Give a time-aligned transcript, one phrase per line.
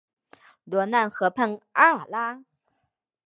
[0.63, 2.43] 罗讷河畔阿尔拉。